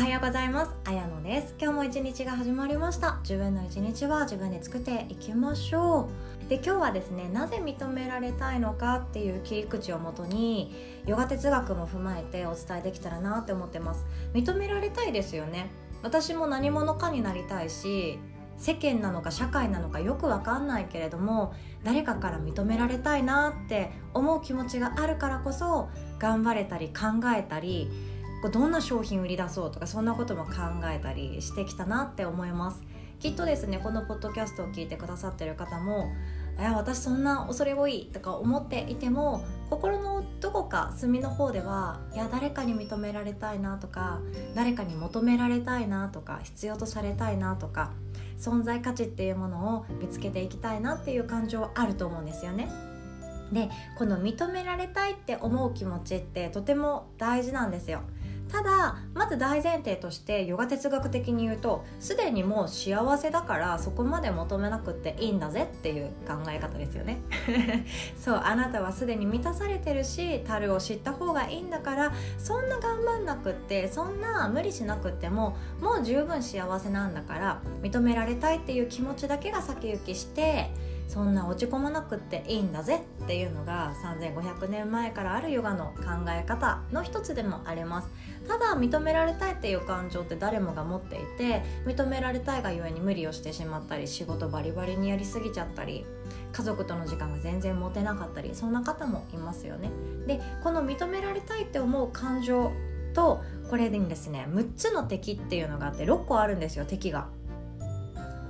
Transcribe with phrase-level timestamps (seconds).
[0.00, 0.70] はようございます。
[0.86, 1.54] あやのです。
[1.60, 3.18] 今日も一日が始まりました。
[3.20, 6.08] 自分の一日は自分で作っていきましょ
[6.46, 6.48] う。
[6.48, 14.06] で今日はですねなぜ認められたいのかっていう切り口をもとにヨガ哲学も踏まえてお伝えできたらなって思ってます。
[14.32, 15.68] 認められたいですよね。
[16.02, 18.18] 私も何者かになりたいし
[18.56, 21.52] 世間なのか社会なのかよくわかんないけれども
[21.84, 27.90] 誰かから認められたいなって思う気持ちがあるからこそ頑張れたり考えたり
[28.48, 30.52] どんな商品売り出そうとかそんなことも考
[30.84, 32.82] えたりしてきたなって思います
[33.20, 36.10] きっとですねこのポッドキャストを聞いてくださってる方も
[36.58, 44.20] 「いや私そんな恐れ多い」とか思っていても心のどこか隅の方ではいや誰かに認められたいなとか
[44.54, 47.92] 誰かに求められたいなとか必要とされたいなとか
[48.38, 52.70] 存在価値っていうものを見つけていきたいなっていう感情はあると思うんですよね。
[53.52, 53.68] で
[53.98, 58.00] この認められたいって思う気持ちってとても大事なんですよ。
[58.50, 67.20] ただまず大前提としてヨガ哲学的に言うとすでにもう幸せだからそこまで求めなくっていいんだぜっていう考え方ですよね。
[68.18, 80.70] そうあなたはすでに満たされてるし樽を知った方がいいんだからそんな頑張んなくってそんな無理しなくってももう十分幸せなんだから認められたいっていう気持ちだけが先行きして
[81.10, 88.08] そんな落ち込まなくっていいんだぜっていうのが3500年前からあるヨガの考え方の一つでもあります。
[88.46, 96.06] ただ認められたいっていう感情って誰もが持っていて認められたいがゆえに無理をしてしまったり仕事バリバリにやりすぎちゃったり
[96.52, 99.90] 家族との時間が全然持てなかったりそんな方もいますよね。
[100.28, 102.70] でこの認められたいって思う感情
[103.14, 107.28] とこれでですね6つの敵っていうのがあって6個あるんですよ敵が。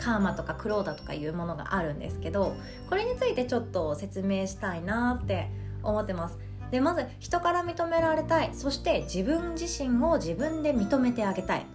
[0.01, 2.57] カーマとかクローダとかいうものがあるんですけど
[2.89, 5.51] これについてちょっと説明したいなって
[5.83, 6.39] 思ってます。
[6.71, 8.51] でまず人から認められたい。
[8.53, 11.67] そして自分自身を自分で認めてあげたい。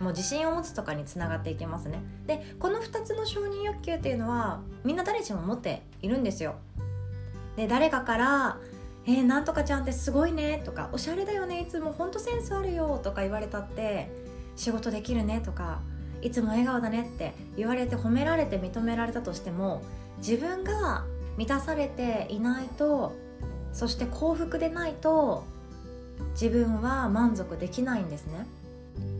[0.00, 2.00] もう自信を持つとかにつながっていきますね。
[2.26, 6.54] でこの2つの承認欲求っていうのはみんな誰しも持っているんですよ。
[7.56, 8.58] で誰かから
[9.06, 14.08] 「えー、なんとかちゃんってすごいね」とか「おしゃれだよねいつもほんとセンスあるよ」とか言われたって
[14.54, 15.80] 「仕事できるね」とか
[16.22, 19.82] いつも笑顔だねって言われて褒められて認められたとしても
[20.18, 21.04] 自分が
[21.36, 23.14] 満たされていないと
[23.72, 25.44] そして幸福でないと
[26.32, 28.46] 自分は満足できないんですね。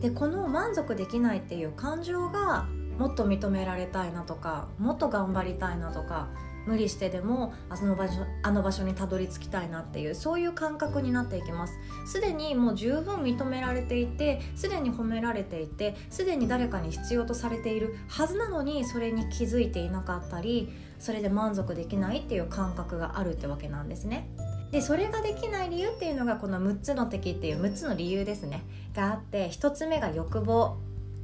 [0.01, 2.67] でこの満足できないっていう感情が
[2.97, 6.27] もっと認められたいなとかもっと頑張りたいなとか
[6.65, 11.79] 無理してでもあの場所あの場所にたどり着きたいなっていうそういう感覚になっていきます。
[12.05, 24.29] すでにもう十分認められていてすでに褒められていてすでに誰かに必要とされているはずなのにそれに気づいていなかったりそれで満足できないっていう感覚があるってわけなんですね。
[24.71, 28.63] でそれができない理由っていうのがこの6つの敵っていう6つの理由ですね。
[28.93, 30.77] があって1つ目が欲望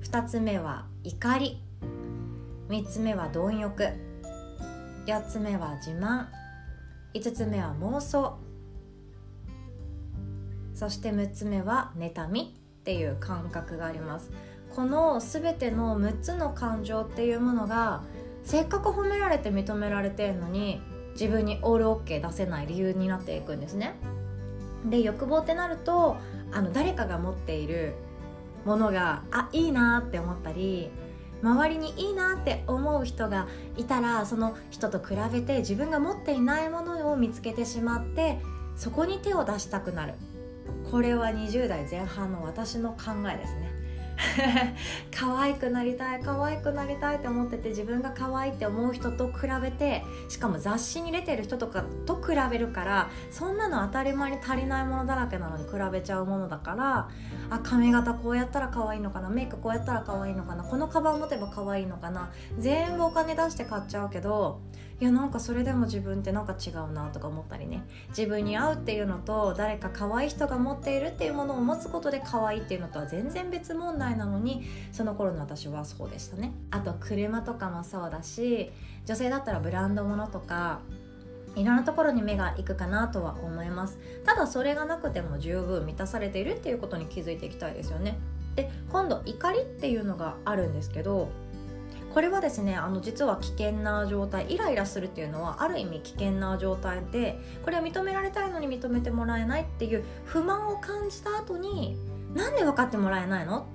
[0.03, 1.61] 2つ目は怒り
[2.69, 4.04] 3つ目は貪欲。
[5.05, 6.25] 4つ目は自慢。
[7.13, 8.39] 5つ目は妄想。
[10.73, 14.31] そして6つ目は妬みっていう感覚があります。
[14.75, 18.01] この全ての6つの感情っていうものが
[18.43, 23.95] せっかく褒められて認められてるのに自分にオールオッケー出せない理由になっていくんですね。
[24.89, 26.17] で欲望ってなると
[26.51, 27.93] あの誰かが持っている
[28.65, 30.89] ものがあいいなって思ったり
[31.41, 33.47] 周りにいいなって思う人が
[33.77, 38.39] いたらその人と比べて自分が持っていないものを見つけてしまって
[38.75, 40.13] そこに手を出したくなる。
[40.91, 43.74] これは20代前半の私の考えですね。
[45.13, 57.09] 可愛くなりたい可愛くなりたいって思ってて自分が可愛いって思う人と比べてしかも雑誌に出てる人とかと比べるからそんなの当たり前に足りないものだらけなのに比べちゃうものだから
[57.49, 64.61] あ髪型こうやったら可愛いのかなメイクこうやったら可愛いのかなこのカバン持てば可愛いのかな全部お金出して買っちゃうけど
[65.01, 67.83] いやなんかそれでも自分ってなんか違うなとか思ったりね。
[68.09, 76.53] 自分に合うっていうのと誰か可愛い人が持っているっていうものを持つことで可愛いっていうのとは全然別問題なのにその頃の私はそうでしたね。
[76.71, 78.71] あと車とかもそうだし
[79.05, 80.79] 女性だったらブランド物とか
[81.55, 83.97] いろんなところに目がいくかなとは思います。
[84.25, 88.17] ただそれがなくても十分満たされているっていうことに気づいていきたいですよね。
[88.55, 91.29] で今度怒りっていうのがあるんですけど
[92.15, 101.97] これはですねあの実は危険な状態イライラするっていうのはある意味危険な状態でこれは認められたいのに認めてもらえないっていう不満を感じた後に
[102.33, 103.67] なんで分かってもらえないの？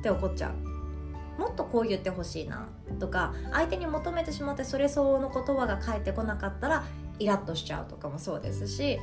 [0.00, 1.40] って怒っちゃう。
[1.40, 2.66] もっとこう言ってほしいな
[2.98, 6.84] とか相手に求めてしまってそれ相応の言葉が返ってこなかったら
[7.20, 8.98] イラッとしちゃうとかもそうですし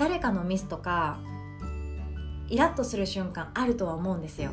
[0.00, 1.20] 誰かのミスとか
[2.48, 4.50] イラッとする瞬間あるとは思うんですよ。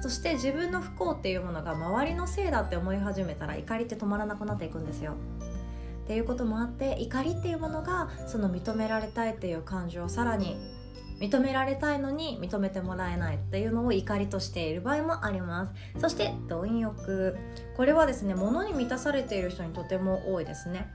[0.00, 5.14] そして自分の不幸っていうものが周りのせいだって思い始めたら怒りって止まらなくなっていくんですよ。
[6.04, 10.56] っていうこともあって怒りっていうものがその認められたいっていう感情をさらに
[11.20, 15.72] 認められたいのに認めてもらえないっていうのを怒りとしている場合もあります。
[16.00, 17.36] そして貪欲。
[17.76, 20.90] これはですね物に満たされている人にとても多いですね。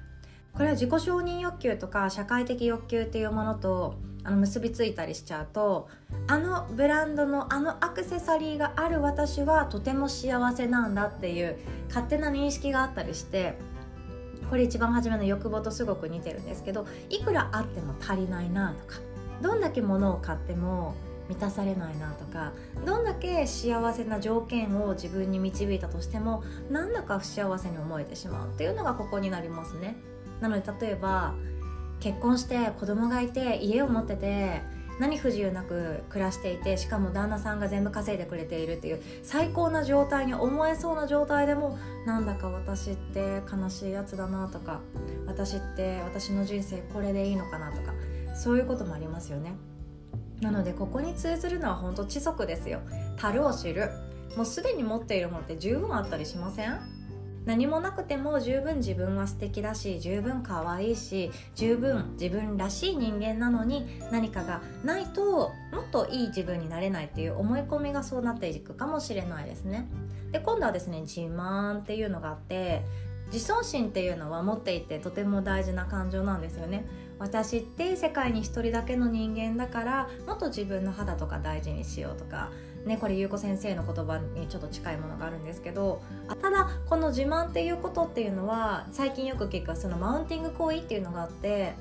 [0.56, 5.88] これは自己承認欲求とか社会的欲求っていうものとあの結びついたりしちゃうと
[6.28, 11.58] あのブランドのあのアクセサリーがある私はとても幸せなんだっていう
[11.90, 13.58] 勝手な認識があったりして
[14.50, 19.00] これ一番初めの欲望とすごく似てるんですけどいくらあっても足りないなとか
[19.42, 20.96] どんだけ物を買っても
[21.28, 22.54] 満たされないなとか
[22.86, 29.96] どんだけ幸せな条件を自分に導いたとしてもなんだか不幸せに思えてしまうっていうのがここになりますね。
[30.42, 31.34] なので例えば
[32.00, 34.62] 結婚して子供がいて家を持ってて
[35.00, 44.80] 何不自由なく暮らしていてしかも旦那さんが全部稼いでくれているっていう最高な状態に思えそうな状態でもなんだか私って悲しいやつだなとか
[45.26, 47.94] 私って私の人生これでいいのかなとか
[48.36, 49.56] そういうこともありますよね。
[50.42, 52.80] なのでここに通ずるのは本当知足ですよ。
[53.18, 53.90] 樽を知る。
[54.36, 56.95] もうすでに持っているものって十分あったりしません？
[57.46, 69.88] 何もなくても十分自分は素敵だし十分可愛いし十分自分らしい人間なのに何かがないともっといい自分になれないっていう思い込みがそうなっていくかもしれないですね。
[70.32, 72.84] で今度はですね自慢っていうのがあって
[73.32, 76.86] 自尊心っていうのは持っていてとても大事な感情なんですよね。
[77.18, 82.52] 私って世界に一人だけの人間だからもっと自分の肌とか大事にしようとか
[82.86, 86.02] ねこれ優子先生の言葉にちょっと近いものがあるんですけど
[86.42, 91.74] ただこの自慢っていうことっていうのは最近よく聞くそのマウンティング行為っていうのがあって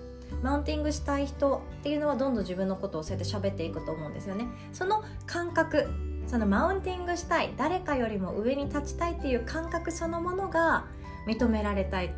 [0.42, 4.46] マウンティングしたい人っていうのはどんどん自分のことをそうやって喋っていくと思うんですよね。
[4.72, 5.88] その感覚
[6.26, 10.86] そのマウンティングしたい誰かよりも上に立ちたいっていう感覚そのものが
[11.26, 12.14] 認められたい。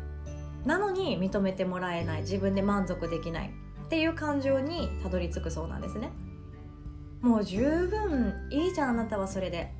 [0.65, 2.21] なのに認めてもらえない。
[2.21, 3.53] 自分で満足できない
[3.85, 6.11] っていう感情にたどり着くそうなんですね。
[7.27, 9.71] もう十分いいじゃんあなたはそれで。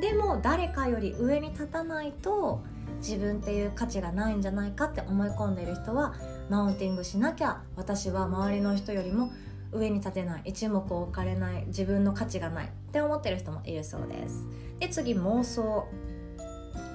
[0.00, 2.64] でも誰かより上に立たないと
[2.98, 6.14] 自分っていう価値がないんじゃないかって思い込んでいる人は
[6.50, 9.30] マウンティングしなきゃ私は周りの人よりも
[9.70, 10.42] 上に立てない。
[10.46, 11.64] 一目置かれない。
[11.66, 12.66] 自分の価値がない。
[12.66, 14.46] って思ってる人もいるそうです。
[14.80, 15.86] で次妄想。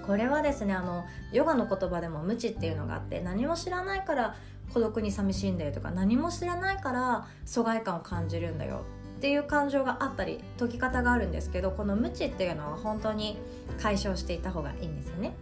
[0.05, 4.35] これはですねあのヨガの言葉でも無知っていうのがあって何も知らないから
[4.73, 8.83] 孤独に寂しいんだよとか何も知らないから疎外感を感じるんだよ。
[9.19, 13.37] っていう感情があったり解き方があるんですけどこの無知っていうのは本当に
[13.77, 15.35] 解消していた方がいいんですよね。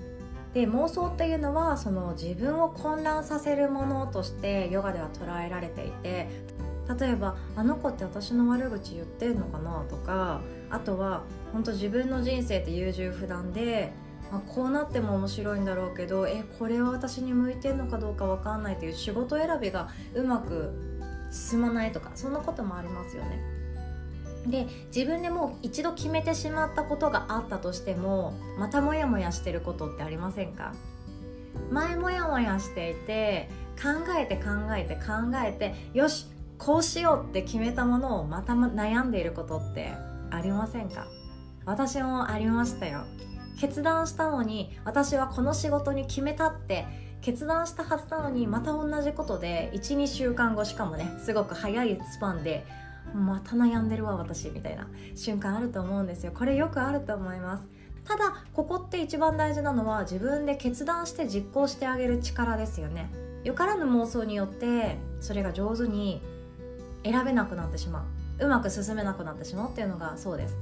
[0.55, 6.27] で妄想っていうのはその自分を混乱させるものとしてヨガでは捉えられていて
[6.99, 10.41] 例えば「あの子って私の悪口言ってんのかな?」とか
[10.71, 11.21] あとは
[11.53, 13.93] 本当自分の人生って優柔不断で
[14.31, 20.73] あこうなっても面白いんだろうけどえこれは私に向いてんのかどうか分かんないっていう仕事選びがうまく
[21.29, 23.56] 進まないとかそんなこともありますよね。
[24.47, 30.73] で自分でもう一度決めてしまったことがあったとしてもまたモヤモヤしてることってありませんか？
[31.71, 34.43] 前モヤモヤしていて考えて考
[34.75, 36.27] えて考えてよし
[36.57, 39.91] こうしようって決めたものをまた悩んでいることって
[40.31, 41.07] ありませんか？
[41.65, 43.03] 私もありましたよ。
[43.59, 46.85] 決断したのに私はこの仕事に決めたって
[47.21, 52.65] 決断したはずなのにまた同じことで12週間後しかもねすごく早いスパンで
[53.13, 56.31] また悩んでるわ私みたいな瞬間あると思うんですよ。
[56.33, 57.67] これよくあると思います。
[58.05, 63.09] ただここって一番大事なのは自分で決断して実行してあげる力ですよね。
[63.43, 66.21] よからぬ妄想によってそれが上手に
[67.03, 68.05] 選べなくなってしま
[68.39, 68.45] う。
[68.45, 70.57] うまく進めなくなってしまうっていうのがそうです。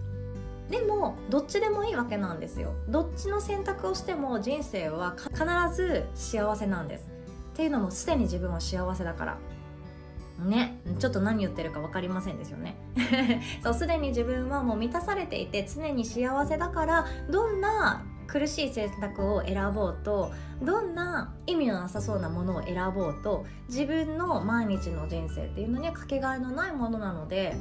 [0.69, 2.73] でもどっちでもいいわけなんですよ。
[2.89, 5.43] どっちの選択をしても人生は必
[5.75, 7.09] ず幸せなんです。
[7.53, 9.37] っていうのもすでに自分は幸せだから。
[10.43, 12.75] ねちょっと何言ってるか分かりませんですよね。
[13.63, 27.55] そうすでに自分はもう満たされていて常に幸せだからどんな苦しい選択を選ぼうとどんな意味のなさそうなものを選ぼうと自分の毎日の人生っていうのにはかけがえのないものなので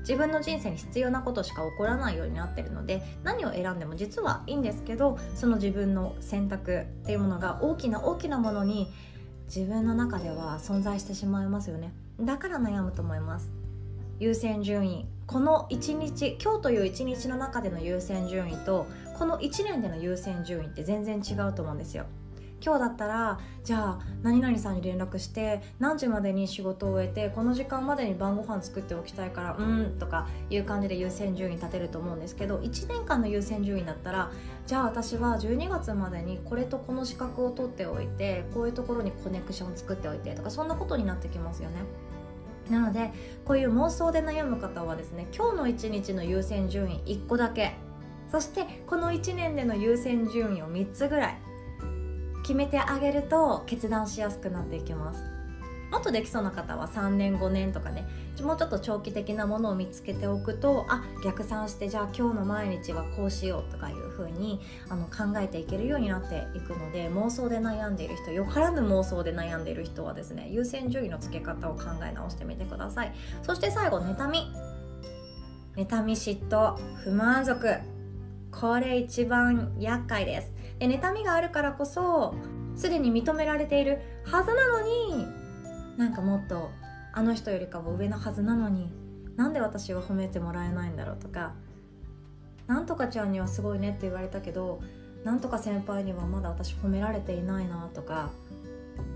[0.00, 8.92] 自分の人生に必要なことしか起こらないようになってるので何を選んでも実はいいんですけどその自分の選択っていうものが大きな大きなものに
[9.54, 11.92] 自分の中では存在してしまいますよね。
[12.18, 13.50] だから悩むと思います。
[14.18, 15.04] 優先順位。
[15.26, 18.86] この1日今日という1日の中での優先順位と
[19.18, 22.06] この1年での優先順位って全然違うと思うんですよ。
[22.64, 34.30] 今日だったらじゃあ何々さんに連絡して何時までに仕事を終えてこの時間までに晩ご飯作っておきたいからうんとかいう感じで優先順位立てると思うんですけど1年間の優先順位だったら
[34.66, 41.76] じゃあ私は12月までにこれとこの資格を取っておいてこういうところにコネクション作っておいてとかそんなことになってきますよね。
[42.70, 43.10] なので
[43.44, 47.74] こういう妄想で悩む方はですね今日の一日の優先順位1個だけ
[48.30, 51.38] そしてこの1年での優先順位を3つぐらい
[52.42, 55.42] 決めてあげると決断しやすくなっていきます。
[55.92, 58.08] もっとできそうな方は3年5年とかね
[58.40, 64.58] もうちょっと長期的なものを見つけておくとあ逆算してじゃあ今日の毎日はこうしようとかいう風に
[64.88, 73.12] あに考えていけるようになっていくので妄想で悩んでいる人よからぬ妄想で悩んでいる人はですね優先順位の付け方を考え直してみてください。
[73.42, 74.50] そして最後妬み。
[75.76, 77.76] 妬み嫉妬不満足。
[78.50, 80.52] これ一番厄介です。
[80.78, 82.34] で妬みがあるからこそ
[82.76, 85.26] すでに認められているはずなのに
[85.96, 86.70] なんかもっと
[87.12, 88.90] あの人よりかも上のはずなのに
[89.36, 91.52] なんで私は褒めてもらえないんだろうとか
[92.66, 94.80] なんとかちゃんにはすごいねって言われたけど
[95.24, 98.30] なんとか先輩にはまだ私褒められていないなとか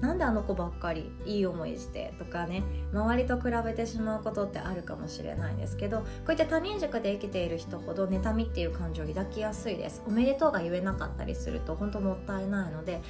[0.01, 10.03] なんであの子ばっかりいい思いしてとかね周りと比べてしまうことってあるかもしれないんですけどこういった他人軸で生きている人ほど妬みっていう感情を抱きやすいです。
[10.07, 13.01] おめでとうが言えなかったりすると本当もったいないので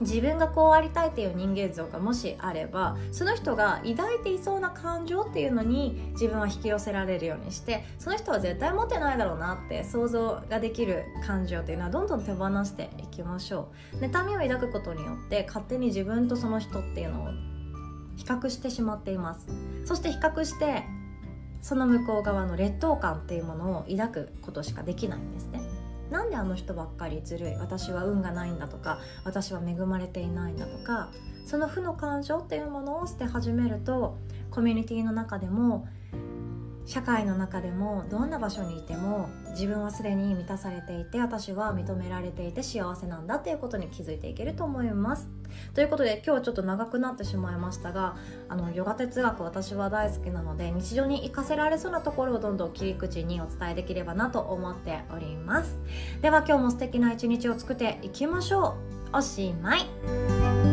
[0.00, 13.96] 自分がこうありたいっていう人間像がもしあればその人が抱いていそうな感情っていうのに自分は引き寄せられるようにしてその人は絶対持ってないだろうなって想像ができる感情っていうのはどんどん手放していきましょう。
[13.98, 17.28] 妬みを抱くことによって勝手に自分とその人っていうのを
[18.16, 19.46] 比較してしまっています。
[19.84, 20.84] そして比較して
[21.62, 25.60] その向こう側の劣等感っていうものを抱くことしかできないんですね。
[26.14, 27.54] なんであの人ばっかりずるい？
[27.56, 31.10] 私は運がないんだとか私は恵まれていないんだとか
[31.44, 34.16] その負の感情っていうものを捨て始めると
[34.52, 35.88] コミュニティの中でも
[36.86, 45.28] 社会の中でもどんな場所にいても自分はすでに満たされていて私は認められていて幸せなんだっていうことに気づいていけると思います。
[45.72, 48.16] ということで今日はちょっと長くなってしまいましたが
[48.48, 55.78] あのヨガ哲学私は大好きなので日常に活かせられそうなところをどんどん切り口にお伝えできればなと思っております。
[56.20, 58.76] では今日も素敵な一日を作っていきましょ
[59.12, 59.16] う。
[59.18, 60.63] おしまい。